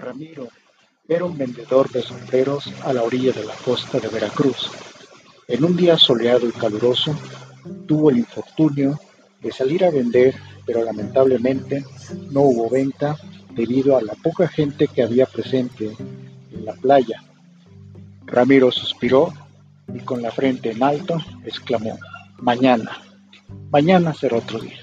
[0.00, 0.48] Ramiro
[1.06, 4.70] era un vendedor de sombreros a la orilla de la costa de Veracruz.
[5.48, 7.14] En un día soleado y caluroso,
[7.86, 8.98] tuvo el infortunio
[9.42, 10.34] de salir a vender,
[10.64, 11.84] pero lamentablemente
[12.30, 13.16] no hubo venta
[13.54, 15.96] debido a la poca gente que había presente
[16.52, 17.22] en la playa.
[18.26, 19.32] Ramiro suspiró
[19.92, 21.98] y con la frente en alto exclamó,
[22.38, 23.02] mañana,
[23.70, 24.78] mañana será otro día.